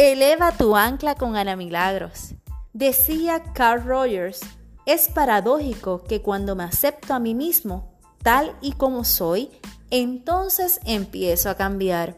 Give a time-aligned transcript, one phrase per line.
[0.00, 2.34] Eleva tu ancla con Ana Milagros.
[2.72, 4.38] Decía Carl Rogers,
[4.86, 9.50] es paradójico que cuando me acepto a mí mismo, tal y como soy,
[9.90, 12.14] entonces empiezo a cambiar.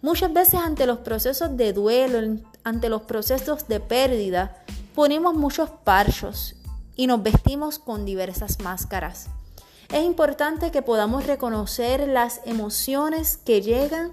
[0.00, 4.56] Muchas veces ante los procesos de duelo, ante los procesos de pérdida,
[4.94, 6.56] ponemos muchos parchos
[6.96, 9.28] y nos vestimos con diversas máscaras.
[9.92, 14.10] Es importante que podamos reconocer las emociones que llegan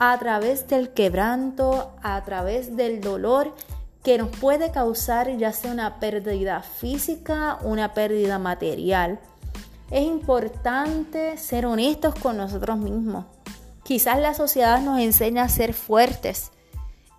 [0.00, 3.54] a través del quebranto, a través del dolor
[4.02, 9.20] que nos puede causar ya sea una pérdida física, una pérdida material.
[9.90, 13.26] Es importante ser honestos con nosotros mismos.
[13.84, 16.50] Quizás la sociedad nos enseña a ser fuertes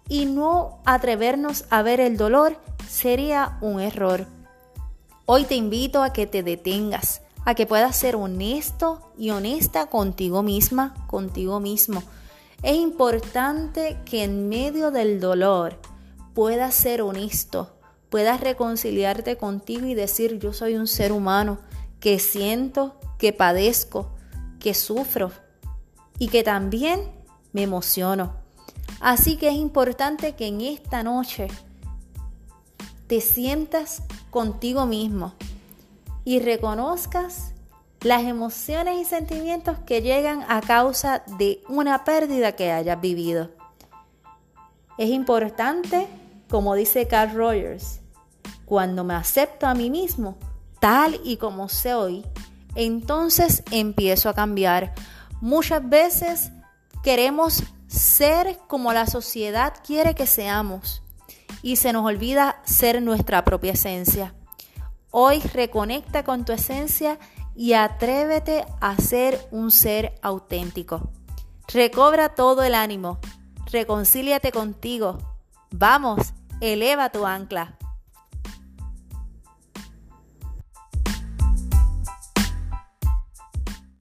[0.10, 2.58] y no atrevernos a ver el dolor
[2.90, 4.26] sería un error.
[5.28, 10.42] Hoy te invito a que te detengas, a que puedas ser honesto y honesta contigo
[10.42, 12.02] misma, contigo mismo
[12.64, 15.80] es importante que en medio del dolor
[16.34, 17.76] puedas ser honesto,
[18.10, 21.60] puedas reconciliarte contigo y decir yo soy un ser humano
[22.00, 24.12] que siento, que padezco,
[24.60, 25.32] que sufro
[26.20, 27.02] y que también
[27.52, 28.36] me emociono.
[29.00, 31.48] Así que es importante que en esta noche
[33.08, 35.34] te sientas contigo mismo
[36.24, 37.54] y reconozcas
[38.02, 43.52] las emociones y sentimientos que llegan a causa de una pérdida que hayas vivido.
[44.98, 46.08] Es importante,
[46.50, 48.02] como dice Carl Rogers,
[48.66, 50.38] cuando me acepto a mí mismo
[50.80, 52.26] tal y como soy,
[52.76, 54.94] entonces empiezo a cambiar.
[55.40, 56.52] Muchas veces
[57.04, 61.04] queremos ser como la sociedad quiere que seamos
[61.62, 64.34] y se nos olvida ser nuestra propia esencia.
[65.12, 67.20] Hoy reconecta con tu esencia
[67.56, 71.12] y atrévete a ser un ser auténtico.
[71.68, 73.20] Recobra todo el ánimo,
[73.72, 75.18] reconcíliate contigo.
[75.72, 77.78] Vamos, eleva tu ancla.